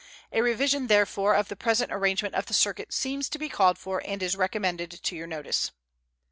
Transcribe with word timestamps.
A 0.31 0.41
revision, 0.41 0.87
therefore, 0.87 1.35
of 1.35 1.47
the 1.47 1.55
present 1.55 1.91
arrangement 1.93 2.33
of 2.33 2.47
the 2.47 2.55
circuit 2.55 2.91
seems 2.91 3.29
to 3.29 3.37
be 3.37 3.47
called 3.49 3.77
for 3.77 4.01
and 4.03 4.23
is 4.23 4.35
recommended 4.35 4.89
to 4.89 5.15
your 5.15 5.27
notice. 5.27 5.73